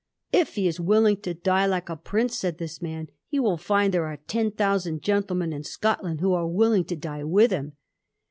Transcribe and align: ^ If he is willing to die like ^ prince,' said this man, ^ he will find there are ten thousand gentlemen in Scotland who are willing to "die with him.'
^ 0.33 0.39
If 0.41 0.55
he 0.55 0.65
is 0.67 0.79
willing 0.79 1.17
to 1.17 1.35
die 1.35 1.67
like 1.67 1.85
^ 1.85 2.03
prince,' 2.03 2.35
said 2.39 2.57
this 2.57 2.81
man, 2.81 3.05
^ 3.05 3.09
he 3.27 3.39
will 3.39 3.55
find 3.55 3.93
there 3.93 4.07
are 4.07 4.17
ten 4.17 4.49
thousand 4.49 5.03
gentlemen 5.03 5.53
in 5.53 5.63
Scotland 5.63 6.21
who 6.21 6.33
are 6.33 6.47
willing 6.47 6.85
to 6.85 6.95
"die 6.95 7.23
with 7.23 7.51
him.' 7.51 7.73